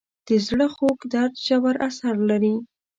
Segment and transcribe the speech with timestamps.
[0.27, 2.55] د زړه خوږ درد ژور اثر لري.